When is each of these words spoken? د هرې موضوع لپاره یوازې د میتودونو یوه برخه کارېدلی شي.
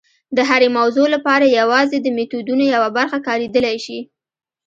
د 0.37 0.39
هرې 0.49 0.69
موضوع 0.77 1.07
لپاره 1.15 1.55
یوازې 1.59 1.97
د 2.01 2.07
میتودونو 2.17 2.63
یوه 2.75 2.89
برخه 2.97 3.17
کارېدلی 3.27 3.77
شي. 3.85 3.99